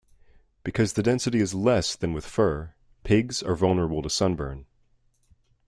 [0.63, 4.65] Because the density is less than with fur, pigs are vulnerable to sunburn.